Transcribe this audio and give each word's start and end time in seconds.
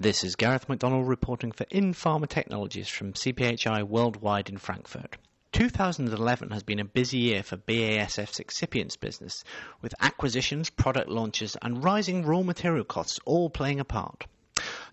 This 0.00 0.24
is 0.24 0.34
Gareth 0.34 0.66
McDonald 0.66 1.06
reporting 1.06 1.52
for 1.52 1.66
In 1.70 1.92
Pharma 1.92 2.26
Technologies 2.26 2.88
from 2.88 3.12
CPHI 3.12 3.82
Worldwide 3.82 4.48
in 4.48 4.56
Frankfurt. 4.56 5.18
2011 5.52 6.52
has 6.52 6.62
been 6.62 6.78
a 6.78 6.86
busy 6.86 7.18
year 7.18 7.42
for 7.42 7.58
BASF's 7.58 8.40
excipients 8.40 8.98
business, 8.98 9.44
with 9.82 9.94
acquisitions, 10.00 10.70
product 10.70 11.10
launches, 11.10 11.54
and 11.60 11.84
rising 11.84 12.24
raw 12.24 12.40
material 12.40 12.86
costs 12.86 13.20
all 13.26 13.50
playing 13.50 13.78
a 13.78 13.84
part. 13.84 14.26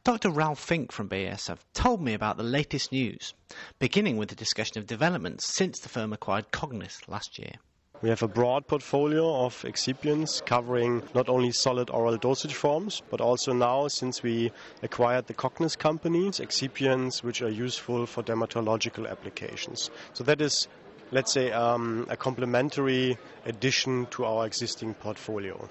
Dr. 0.03 0.29
Ralph 0.29 0.59
Fink 0.59 0.91
from 0.91 1.07
BASF 1.07 1.59
told 1.73 2.01
me 2.01 2.13
about 2.13 2.35
the 2.35 2.43
latest 2.43 2.91
news, 2.91 3.33
beginning 3.79 4.17
with 4.17 4.33
a 4.33 4.35
discussion 4.35 4.77
of 4.77 4.87
developments 4.87 5.55
since 5.55 5.79
the 5.79 5.87
firm 5.87 6.11
acquired 6.11 6.51
Cognis 6.51 7.07
last 7.07 7.39
year. 7.39 7.53
We 7.99 8.09
have 8.09 8.21
a 8.21 8.27
broad 8.27 8.67
portfolio 8.67 9.45
of 9.45 9.63
excipients 9.63 10.45
covering 10.45 11.01
not 11.15 11.29
only 11.29 11.51
solid 11.51 11.89
oral 11.89 12.15
dosage 12.17 12.53
forms, 12.53 13.01
but 13.09 13.21
also 13.21 13.53
now, 13.53 13.87
since 13.87 14.21
we 14.21 14.51
acquired 14.83 15.25
the 15.25 15.33
Cognis 15.33 15.75
company, 15.75 16.29
excipients 16.29 17.23
which 17.23 17.41
are 17.41 17.49
useful 17.49 18.05
for 18.05 18.21
dermatological 18.21 19.09
applications. 19.09 19.89
So 20.13 20.23
that 20.25 20.41
is, 20.41 20.67
let's 21.09 21.33
say, 21.33 21.51
um, 21.51 22.05
a 22.07 22.15
complementary 22.15 23.17
addition 23.47 24.05
to 24.11 24.25
our 24.25 24.45
existing 24.45 24.93
portfolio. 24.93 25.67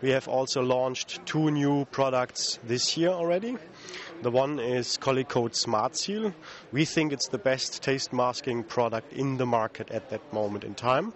We 0.00 0.08
have 0.08 0.28
also 0.28 0.62
launched 0.62 1.20
two 1.26 1.50
new 1.50 1.84
products 1.90 2.60
this 2.64 2.96
year 2.96 3.10
already. 3.10 3.58
The 4.22 4.30
one 4.30 4.58
is 4.58 4.96
Kollicoat 4.96 5.52
Smartseal. 5.52 6.32
We 6.72 6.86
think 6.86 7.12
it's 7.12 7.28
the 7.28 7.36
best 7.36 7.82
taste 7.82 8.10
masking 8.10 8.64
product 8.64 9.12
in 9.12 9.36
the 9.36 9.46
market 9.46 9.90
at 9.90 10.08
that 10.08 10.32
moment 10.32 10.64
in 10.64 10.74
time. 10.74 11.12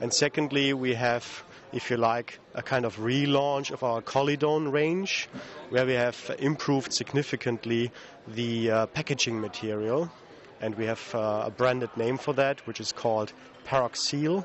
And 0.00 0.12
secondly, 0.12 0.74
we 0.74 0.94
have, 0.94 1.42
if 1.72 1.90
you 1.90 1.96
like, 1.96 2.38
a 2.54 2.62
kind 2.62 2.84
of 2.84 2.96
relaunch 2.96 3.70
of 3.70 3.82
our 3.82 4.02
Kollidon 4.02 4.70
range, 4.70 5.28
where 5.70 5.86
we 5.86 5.94
have 5.94 6.34
improved 6.38 6.92
significantly 6.92 7.90
the 8.28 8.70
uh, 8.70 8.86
packaging 8.86 9.40
material. 9.40 10.10
And 10.60 10.74
we 10.74 10.84
have 10.86 11.14
uh, 11.14 11.44
a 11.46 11.50
branded 11.50 11.96
name 11.96 12.18
for 12.18 12.34
that, 12.34 12.66
which 12.66 12.80
is 12.80 12.92
called 12.92 13.32
PeroXeal 13.66 14.44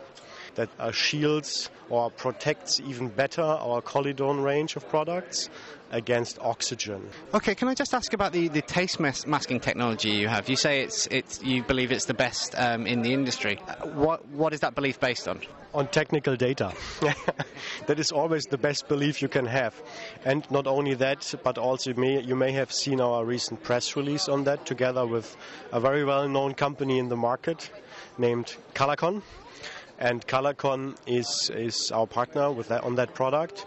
that 0.56 0.70
uh, 0.80 0.92
shields 0.92 1.70
or 1.90 2.10
protects 2.10 2.80
even 2.80 3.10
better 3.10 3.42
our 3.42 3.82
Kollidon 3.82 4.44
range 4.44 4.76
of 4.76 4.88
products 4.90 5.50
against 5.92 6.40
oxygen. 6.40 7.08
Okay, 7.34 7.54
can 7.54 7.68
I 7.68 7.74
just 7.74 7.94
ask 7.94 8.14
about 8.14 8.32
the, 8.32 8.48
the 8.48 8.62
taste 8.62 9.00
mas- 9.00 9.28
masking 9.28 9.60
technology 9.60 10.10
you 10.12 10.28
have? 10.28 10.48
You 10.50 10.56
say 10.56 10.82
it's, 10.82 11.08
it's 11.08 11.44
you 11.44 11.64
believe 11.64 11.92
it's 11.92 12.06
the 12.06 12.14
best 12.14 12.56
um, 12.58 12.88
in 12.88 13.02
the 13.02 13.14
industry. 13.14 13.60
Uh, 13.68 13.88
what, 13.88 14.26
what 14.30 14.54
is 14.54 14.62
that 14.62 14.74
belief 14.74 15.00
based 15.00 15.28
on? 15.28 15.42
On 15.74 15.88
technical 15.88 16.36
data. 16.36 16.74
that 17.88 18.00
is 18.00 18.12
always 18.12 18.46
the 18.46 18.58
best 18.58 18.88
belief 18.88 19.22
you 19.22 19.28
can 19.28 19.46
have. 19.46 19.76
And 20.26 20.50
not 20.50 20.66
only 20.68 20.94
that, 20.96 21.34
but 21.44 21.58
also 21.58 21.92
you 21.92 21.96
may, 21.98 22.22
you 22.22 22.36
may 22.36 22.54
have 22.54 22.72
seen 22.72 23.02
our 23.02 23.26
recent 23.26 23.62
press 23.64 23.96
release 23.96 24.30
on 24.30 24.46
that 24.46 24.66
together 24.66 25.06
with 25.06 25.36
a 25.72 25.80
very 25.80 26.06
well 26.06 26.28
known 26.28 26.54
company 26.54 27.00
in 27.00 27.10
the 27.10 27.18
market 27.18 27.70
named 28.18 28.56
Colorcon 28.74 29.22
and 30.02 30.26
Colorcon 30.28 30.96
is 31.06 31.50
is 31.56 31.92
our 31.92 32.08
partner 32.08 32.52
with 32.52 32.68
that 32.70 32.84
on 32.84 32.96
that 32.96 33.14
product. 33.14 33.66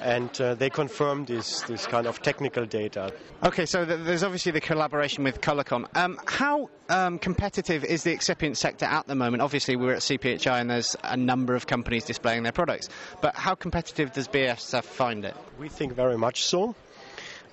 And 0.00 0.40
uh, 0.40 0.56
they 0.56 0.68
confirmed 0.68 1.28
this, 1.28 1.60
this 1.60 1.86
kind 1.86 2.08
of 2.08 2.20
technical 2.22 2.66
data. 2.66 3.12
Okay, 3.44 3.66
so 3.66 3.84
th- 3.84 4.00
there's 4.02 4.24
obviously 4.24 4.50
the 4.50 4.60
collaboration 4.60 5.22
with 5.22 5.40
Colorcon. 5.40 5.86
Um, 5.96 6.18
how 6.26 6.70
um, 6.88 7.20
competitive 7.20 7.84
is 7.84 8.02
the 8.02 8.12
excipient 8.12 8.56
sector 8.56 8.84
at 8.84 9.06
the 9.06 9.14
moment? 9.14 9.42
Obviously, 9.42 9.76
we're 9.76 9.92
at 9.92 10.00
CPHI 10.00 10.60
and 10.60 10.68
there's 10.68 10.96
a 11.04 11.16
number 11.16 11.54
of 11.54 11.68
companies 11.68 12.04
displaying 12.04 12.42
their 12.42 12.50
products. 12.50 12.88
But 13.20 13.36
how 13.36 13.54
competitive 13.54 14.12
does 14.12 14.26
BASF 14.26 14.82
find 14.82 15.24
it? 15.24 15.36
We 15.56 15.68
think 15.68 15.92
very 15.92 16.18
much 16.18 16.42
so. 16.46 16.74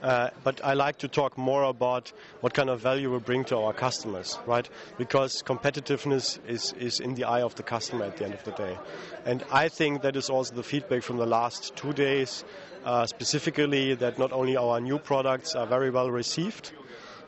Uh, 0.02 0.30
but 0.44 0.64
I 0.64 0.74
like 0.74 0.98
to 1.00 1.08
talk 1.08 1.38
more 1.38 1.64
about 1.64 2.12
what 2.40 2.54
kind 2.54 2.70
of 2.70 2.80
value 2.80 3.12
we 3.12 3.20
bring 3.20 3.44
to 3.46 3.58
our 3.58 3.74
customers, 3.74 4.40
right? 4.46 4.68
Because 4.98 5.44
competitiveness 5.44 6.40
is, 6.48 6.74
is 6.80 7.00
in 7.00 7.16
the 7.16 7.26
eye 7.26 7.42
of 7.42 7.56
the 7.56 7.64
customer 7.64 8.06
at 8.06 8.18
the 8.18 8.26
end 8.26 8.34
of 8.34 8.44
the 8.46 8.52
day. 8.52 8.78
And 9.26 9.44
I 9.52 9.68
think 9.68 10.02
that 10.04 10.16
is 10.16 10.30
also 10.30 10.56
the 10.56 10.64
feedback 10.64 11.04
from 11.04 11.18
the 11.18 11.26
last 11.26 11.76
two 11.76 11.92
days, 11.92 12.46
uh, 12.86 13.06
specifically 13.08 13.94
that 13.96 14.18
not 14.18 14.32
only 14.32 14.56
our 14.56 14.80
new 14.80 15.00
products 15.00 15.54
are 15.54 15.68
very 15.68 15.90
well 15.90 16.10
received, 16.10 16.72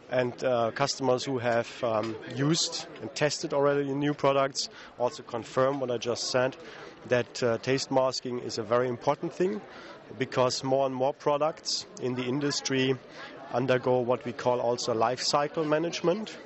and 0.09 0.43
uh, 0.43 0.71
customers 0.71 1.23
who 1.23 1.39
have 1.39 1.83
um, 1.83 2.15
used 2.35 2.85
and 3.01 3.13
tested 3.15 3.53
already 3.53 3.93
new 3.93 4.13
products 4.13 4.69
also 4.99 5.23
confirm 5.23 5.79
what 5.79 5.89
I 5.89 5.97
just 5.97 6.29
said 6.29 6.57
that 7.07 7.41
uh, 7.41 7.57
taste 7.59 7.89
masking 7.91 8.39
is 8.39 8.57
a 8.57 8.63
very 8.63 8.87
important 8.87 9.33
thing 9.33 9.61
because 10.17 10.63
more 10.63 10.85
and 10.85 10.95
more 10.95 11.13
products 11.13 11.85
in 12.01 12.15
the 12.15 12.23
industry 12.23 12.95
undergo 13.53 13.99
what 13.99 14.23
we 14.25 14.33
call 14.33 14.59
also 14.59 14.93
life 14.93 15.21
cycle 15.21 15.65
management. 15.65 16.37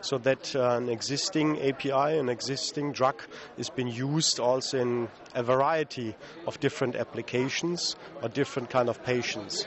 So 0.00 0.16
that 0.18 0.54
uh, 0.54 0.76
an 0.76 0.88
existing 0.88 1.60
API, 1.60 2.18
an 2.18 2.28
existing 2.28 2.92
drug, 2.92 3.20
is 3.56 3.68
being 3.68 3.88
used 3.88 4.38
also 4.38 4.78
in 4.78 5.08
a 5.34 5.42
variety 5.42 6.14
of 6.46 6.60
different 6.60 6.94
applications 6.94 7.96
or 8.22 8.28
different 8.28 8.70
kind 8.70 8.88
of 8.88 9.02
patients 9.02 9.66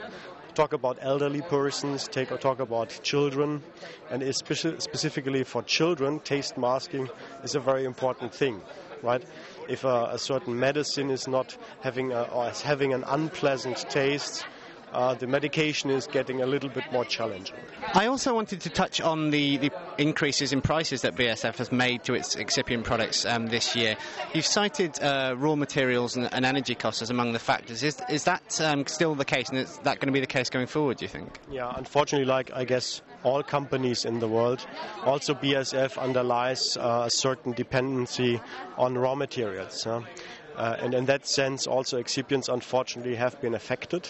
talk 0.54 0.72
about 0.72 0.98
elderly 1.00 1.40
persons, 1.42 2.08
take 2.08 2.30
or 2.30 2.36
talk 2.36 2.60
about 2.60 3.00
children, 3.02 3.62
and 4.10 4.22
especially 4.22 4.78
specifically 4.80 5.44
for 5.44 5.62
children, 5.62 6.20
taste 6.20 6.58
masking 6.58 7.08
is 7.42 7.54
a 7.54 7.60
very 7.60 7.84
important 7.84 8.34
thing, 8.34 8.60
right? 9.02 9.24
if 9.68 9.84
a, 9.84 10.10
a 10.12 10.18
certain 10.18 10.58
medicine 10.58 11.10
is 11.10 11.28
not 11.28 11.56
having 11.80 12.12
a, 12.12 12.22
or 12.22 12.48
is 12.48 12.60
having 12.60 12.92
an 12.92 13.04
unpleasant 13.06 13.78
taste, 13.90 14.44
uh, 14.92 15.14
the 15.14 15.26
medication 15.26 15.90
is 15.90 16.06
getting 16.06 16.42
a 16.42 16.46
little 16.46 16.68
bit 16.68 16.84
more 16.92 17.04
challenging. 17.04 17.56
I 17.94 18.06
also 18.06 18.34
wanted 18.34 18.60
to 18.62 18.70
touch 18.70 19.00
on 19.00 19.30
the, 19.30 19.56
the 19.56 19.70
increases 19.98 20.52
in 20.52 20.60
prices 20.60 21.02
that 21.02 21.14
BASF 21.16 21.56
has 21.56 21.72
made 21.72 22.04
to 22.04 22.14
its 22.14 22.36
excipient 22.36 22.84
products 22.84 23.24
um, 23.24 23.46
this 23.46 23.74
year. 23.74 23.96
You've 24.34 24.46
cited 24.46 25.02
uh, 25.02 25.34
raw 25.36 25.54
materials 25.56 26.16
and, 26.16 26.32
and, 26.32 26.44
energy 26.44 26.74
costs 26.74 27.02
as 27.02 27.10
among 27.10 27.32
the 27.32 27.38
factors. 27.38 27.82
Is, 27.82 28.00
is 28.10 28.24
that 28.24 28.60
um, 28.60 28.86
still 28.86 29.14
the 29.14 29.24
case, 29.24 29.48
and 29.48 29.58
is 29.58 29.78
that 29.78 30.00
going 30.00 30.08
to 30.08 30.12
be 30.12 30.20
the 30.20 30.26
case 30.26 30.50
going 30.50 30.66
forward, 30.66 30.98
do 30.98 31.04
you 31.04 31.08
think? 31.08 31.38
Yeah, 31.50 31.72
unfortunately, 31.76 32.26
like 32.26 32.52
I 32.52 32.64
guess 32.64 33.00
all 33.22 33.42
companies 33.42 34.04
in 34.04 34.18
the 34.18 34.28
world, 34.28 34.66
also 35.04 35.34
BASF 35.34 35.98
underlies 35.98 36.76
uh, 36.76 37.04
a 37.06 37.10
certain 37.10 37.52
dependency 37.52 38.40
on 38.76 38.98
raw 38.98 39.14
materials. 39.14 39.86
Uh, 39.86 40.76
and 40.80 40.94
in 40.94 41.06
that 41.06 41.26
sense, 41.26 41.66
also 41.66 42.00
excipients 42.00 42.52
unfortunately 42.52 43.14
have 43.14 43.40
been 43.40 43.54
affected. 43.54 44.08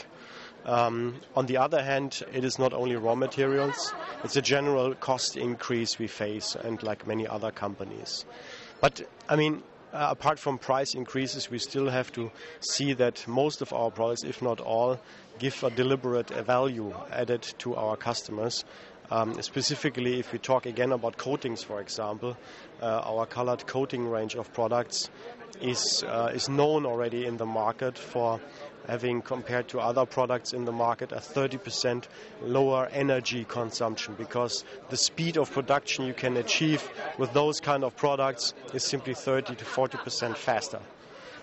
Um, 0.64 1.16
on 1.34 1.46
the 1.46 1.56
other 1.56 1.82
hand, 1.82 2.22
it 2.32 2.44
is 2.44 2.58
not 2.58 2.72
only 2.72 2.94
raw 2.96 3.14
materials, 3.14 3.92
it's 4.22 4.36
a 4.36 4.42
general 4.42 4.94
cost 4.94 5.36
increase 5.36 5.98
we 5.98 6.06
face, 6.06 6.54
and 6.54 6.82
like 6.82 7.06
many 7.06 7.26
other 7.26 7.50
companies. 7.50 8.24
But, 8.80 9.02
I 9.28 9.36
mean, 9.36 9.62
uh, 9.92 10.08
apart 10.10 10.38
from 10.38 10.58
price 10.58 10.94
increases, 10.94 11.50
we 11.50 11.58
still 11.58 11.90
have 11.90 12.12
to 12.12 12.30
see 12.60 12.92
that 12.94 13.26
most 13.26 13.60
of 13.60 13.72
our 13.72 13.90
products, 13.90 14.24
if 14.24 14.40
not 14.40 14.60
all, 14.60 14.98
give 15.38 15.62
a 15.64 15.70
deliberate 15.70 16.30
value 16.30 16.94
added 17.10 17.42
to 17.58 17.74
our 17.74 17.96
customers. 17.96 18.64
Um, 19.12 19.42
specifically, 19.42 20.20
if 20.20 20.32
we 20.32 20.38
talk 20.38 20.64
again 20.64 20.90
about 20.90 21.18
coatings, 21.18 21.62
for 21.62 21.82
example, 21.82 22.34
uh, 22.80 23.02
our 23.04 23.26
Kollicoat 23.26 23.66
coating 23.66 24.08
range 24.08 24.36
of 24.36 24.50
products 24.54 25.10
is 25.60 26.02
uh, 26.08 26.30
is 26.32 26.48
known 26.48 26.86
already 26.86 27.26
in 27.26 27.36
the 27.36 27.44
market 27.44 27.98
for 27.98 28.40
having 28.88 29.20
compared 29.20 29.68
to 29.68 29.80
other 29.80 30.06
products 30.06 30.54
in 30.54 30.64
the 30.64 30.72
market 30.72 31.12
a 31.12 31.16
30% 31.16 32.04
lower 32.40 32.88
energy 32.90 33.44
consumption 33.44 34.14
because 34.16 34.64
the 34.88 34.96
speed 34.96 35.36
of 35.36 35.52
production 35.52 36.06
you 36.06 36.14
can 36.14 36.38
achieve 36.38 36.82
with 37.18 37.34
those 37.34 37.60
kind 37.60 37.84
of 37.84 37.94
products 37.94 38.54
is 38.72 38.82
simply 38.82 39.12
30 39.12 39.56
to 39.56 39.64
40% 39.66 40.36
faster. 40.38 40.80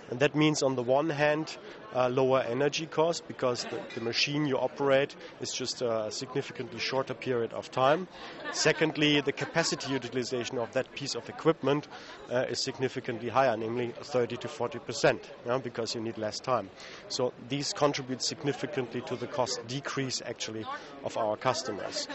And 0.10 0.20
that 0.20 0.36
means, 0.36 0.64
on 0.64 0.76
the 0.76 0.84
one 0.84 1.10
hand, 1.10 1.58
uh, 1.94 2.08
lower 2.10 2.42
energy 2.42 2.86
cost 2.86 3.28
because 3.28 3.66
the, 3.66 3.80
the, 3.96 4.02
machine 4.02 4.46
you 4.46 4.58
operate 4.58 5.16
is 5.42 5.52
just 5.52 5.82
a 5.82 6.12
significantly 6.12 6.80
shorter 6.80 7.14
period 7.14 7.54
of 7.54 7.72
time. 7.72 8.08
Secondly, 8.52 9.22
the 9.22 9.32
capacity 9.32 9.92
utilization 9.92 10.58
of 10.58 10.72
that 10.74 10.92
piece 10.94 11.16
of 11.16 11.28
equipment 11.30 11.88
uh, 12.32 12.46
is 12.50 12.60
significantly 12.60 13.30
higher, 13.30 13.56
namely 13.58 13.94
30 14.02 14.38
to 14.38 14.48
40 14.48 14.80
percent, 14.80 15.32
because 15.64 15.96
you 15.96 16.02
need 16.02 16.18
less 16.18 16.40
time. 16.40 16.70
So 17.08 17.34
these 17.48 17.74
contribute 17.74 18.22
significantly 18.22 19.02
to 19.02 19.16
the 19.16 19.28
cost 19.28 19.66
decrease, 19.68 20.22
actually, 20.26 20.66
of 21.04 21.18
our 21.18 21.38
customers. 21.38 22.08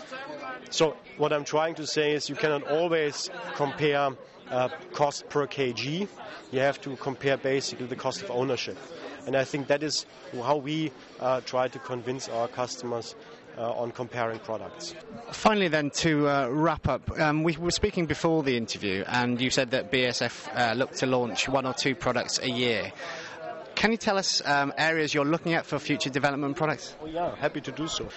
So 0.70 0.96
what 1.18 1.32
I'm 1.32 1.44
trying 1.44 1.74
to 1.76 1.86
say 1.86 2.12
is 2.12 2.28
you 2.28 2.36
cannot 2.36 2.66
always 2.68 3.30
compare 3.54 4.10
uh, 4.50 4.68
cost 4.92 5.28
per 5.28 5.46
kg. 5.46 6.08
You 6.52 6.60
have 6.60 6.80
to 6.82 6.96
compare 6.96 7.36
basically 7.36 7.86
the 7.86 7.96
cost 7.96 8.22
of 8.22 8.30
ownership. 8.30 8.78
And 9.26 9.36
I 9.36 9.44
think 9.44 9.68
that 9.68 9.82
is 9.82 10.06
how 10.32 10.56
we 10.56 10.92
uh, 11.20 11.40
try 11.40 11.68
to 11.68 11.78
convince 11.78 12.28
our 12.28 12.48
customers 12.48 13.14
uh, 13.56 13.72
on 13.72 13.92
comparing 13.92 14.38
products. 14.40 14.94
Finally, 15.30 15.68
then, 15.68 15.90
to 15.90 16.28
uh, 16.28 16.48
wrap 16.48 16.88
up, 16.88 17.18
um, 17.20 17.42
we 17.42 17.56
were 17.56 17.70
speaking 17.70 18.06
before 18.06 18.42
the 18.42 18.56
interview, 18.56 19.04
and 19.06 19.40
you 19.40 19.50
said 19.50 19.70
that 19.70 19.92
BASF 19.92 20.48
uh, 20.54 20.74
looked 20.74 20.96
to 20.98 21.06
launch 21.06 21.48
one 21.48 21.66
or 21.66 21.72
two 21.72 21.94
products 21.94 22.38
a 22.40 22.50
year. 22.50 22.92
Can 23.74 23.90
you 23.90 23.96
tell 23.96 24.16
us 24.16 24.40
um, 24.46 24.72
areas 24.78 25.12
you're 25.12 25.24
looking 25.24 25.52
at 25.54 25.66
for 25.66 25.78
future 25.78 26.08
development 26.08 26.56
products? 26.56 26.94
Oh, 27.02 27.06
yeah, 27.06 27.34
happy 27.36 27.60
to 27.62 27.72
do 27.72 27.88
so. 27.88 28.08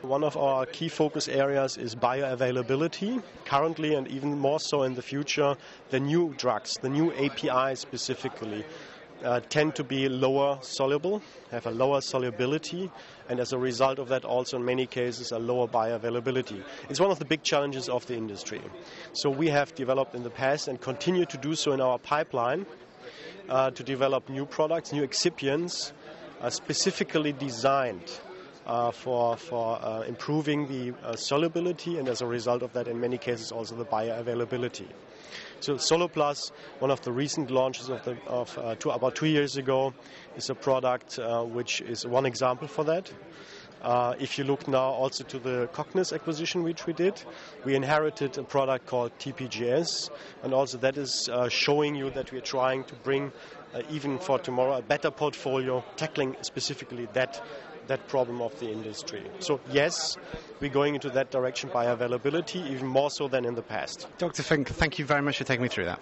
One 0.00 0.24
of 0.24 0.36
our 0.36 0.64
key 0.66 0.88
focus 0.88 1.28
areas 1.28 1.76
is 1.76 1.94
bioavailability. 1.94 3.22
Currently, 3.44 3.94
and 3.94 4.08
even 4.08 4.38
more 4.38 4.60
so 4.60 4.84
in 4.84 4.94
the 4.94 5.02
future, 5.02 5.56
the 5.90 6.00
new 6.00 6.34
drugs, 6.38 6.74
the 6.80 6.88
new 6.88 7.12
API 7.14 7.74
specifically, 7.74 8.64
uh, 9.24 9.40
tend 9.48 9.74
to 9.76 9.84
be 9.84 10.08
lower 10.08 10.58
soluble, 10.62 11.22
have 11.50 11.66
a 11.66 11.70
lower 11.70 12.00
solubility, 12.00 12.90
and 13.28 13.38
as 13.40 13.52
a 13.52 13.58
result 13.58 13.98
of 13.98 14.08
that, 14.08 14.24
also 14.24 14.56
in 14.56 14.64
many 14.64 14.86
cases, 14.86 15.30
a 15.32 15.38
lower 15.38 15.66
bioavailability. 15.68 16.62
It's 16.88 17.00
one 17.00 17.10
of 17.10 17.18
the 17.18 17.24
big 17.24 17.42
challenges 17.42 17.88
of 17.88 18.06
the 18.06 18.14
industry. 18.16 18.60
So 19.12 19.30
we 19.30 19.48
have 19.48 19.74
developed 19.74 20.14
in 20.14 20.22
the 20.22 20.30
past 20.30 20.68
and 20.68 20.80
continue 20.80 21.26
to 21.26 21.36
do 21.36 21.54
so 21.54 21.72
in 21.72 21.80
our 21.80 21.98
pipeline 21.98 22.66
uh, 23.48 23.70
to 23.70 23.82
develop 23.82 24.28
new 24.28 24.46
products, 24.46 24.92
new 24.92 25.06
excipients, 25.06 25.92
uh, 26.40 26.50
specifically 26.50 27.32
designed 27.32 28.20
uh, 28.66 28.90
for, 28.90 29.36
for 29.36 29.78
uh, 29.82 30.02
improving 30.02 30.66
the 30.68 30.94
uh, 31.04 31.16
solubility 31.16 31.98
and 31.98 32.08
as 32.08 32.20
a 32.20 32.26
result 32.26 32.62
of 32.62 32.72
that, 32.72 32.88
in 32.88 33.00
many 33.00 33.18
cases, 33.18 33.52
also 33.52 33.74
the 33.74 33.84
bioavailability. 33.84 34.86
So 35.60 35.76
Soluplus, 35.76 36.50
one 36.80 36.90
of 36.90 37.00
the 37.02 37.12
recent 37.12 37.50
launches 37.50 37.88
of, 37.88 38.04
the, 38.04 38.16
of 38.26 38.58
uh, 38.58 38.74
two, 38.74 38.90
about 38.90 39.14
two 39.14 39.26
years 39.26 39.56
ago, 39.56 39.94
is 40.36 40.50
a 40.50 40.54
product 40.54 41.18
uh, 41.18 41.42
which 41.44 41.80
is 41.80 42.04
one 42.04 42.26
example 42.26 42.66
for 42.66 42.84
that. 42.84 43.12
Uh, 43.82 44.14
if 44.18 44.38
you 44.38 44.44
look 44.44 44.68
now 44.68 44.90
also 44.90 45.24
to 45.24 45.38
the 45.38 45.68
Cognis 45.72 46.12
acquisition 46.12 46.62
which 46.62 46.86
we 46.86 46.92
did, 46.92 47.22
we 47.64 47.74
inherited 47.74 48.38
a 48.38 48.44
product 48.44 48.86
called 48.86 49.16
TPGS, 49.18 50.10
and 50.42 50.54
also 50.54 50.78
that 50.78 50.96
is 50.96 51.28
uh, 51.32 51.48
showing 51.48 51.94
you 51.94 52.10
that 52.10 52.30
we 52.30 52.38
are 52.38 52.42
trying 52.42 52.84
to 52.84 52.94
bring, 52.96 53.32
uh, 53.74 53.82
even 53.90 54.18
for 54.18 54.38
tomorrow, 54.38 54.76
a 54.78 54.82
better 54.82 55.10
portfolio 55.10 55.84
tackling 55.96 56.36
specifically 56.42 57.08
that 57.12 57.42
that 57.88 58.06
problem 58.06 58.40
of 58.40 58.58
the 58.60 58.70
industry. 58.70 59.22
So 59.40 59.60
yes, 59.70 60.16
we're 60.60 60.70
going 60.70 60.94
into 60.94 61.10
that 61.10 61.32
direction 61.32 61.68
bioavailability, 61.70 62.70
even 62.70 62.86
more 62.86 63.10
so 63.10 63.26
than 63.26 63.44
in 63.44 63.56
the 63.56 63.62
past. 63.62 64.06
Dr. 64.18 64.44
Fink, 64.44 64.68
thank 64.68 65.00
you 65.00 65.04
very 65.04 65.20
much 65.20 65.38
for 65.38 65.44
taking 65.44 65.64
me 65.64 65.68
through 65.68 65.86
that. 65.86 66.00